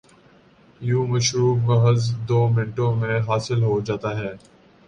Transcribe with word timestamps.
یوں 0.81 1.05
مشروب 1.07 1.57
محض 1.63 2.01
دومنٹوں 2.27 2.91
میں 2.95 3.19
حاصل 3.27 3.63
ہوجاتا 3.63 4.11
ہے۔ 4.19 4.33